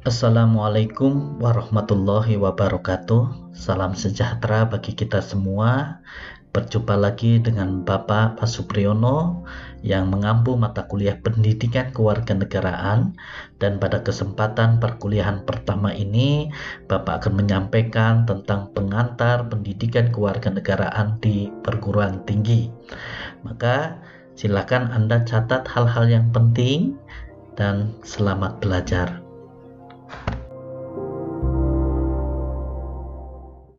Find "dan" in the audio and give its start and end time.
13.60-13.76, 27.60-27.92